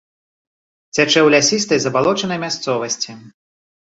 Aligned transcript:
Цячэ 0.95 1.19
ў 1.23 1.27
лясістай 1.33 1.79
забалочанай 1.83 2.39
мясцовасці. 2.45 3.11